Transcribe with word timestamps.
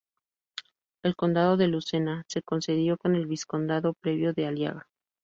El 1.03 1.15
Condado 1.15 1.57
de 1.57 1.67
Lucena, 1.67 2.25
se 2.27 2.41
concedió 2.41 2.97
con 2.97 3.13
el 3.13 3.27
vizcondado 3.27 3.93
previo 3.93 4.33
de 4.33 4.47
"Aliaga". 4.47 4.87